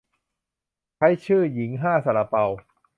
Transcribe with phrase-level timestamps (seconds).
[0.97, 2.45] ใช้ชื่อ "หญิงห้าซาลาเปา"